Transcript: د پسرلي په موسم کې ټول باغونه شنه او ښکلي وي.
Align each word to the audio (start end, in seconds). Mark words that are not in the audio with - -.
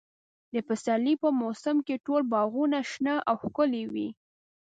د 0.53 0.55
پسرلي 0.67 1.13
په 1.23 1.29
موسم 1.41 1.77
کې 1.87 1.95
ټول 2.05 2.21
باغونه 2.31 2.79
شنه 2.91 3.15
او 3.29 3.35
ښکلي 3.43 3.83
وي. 3.93 4.07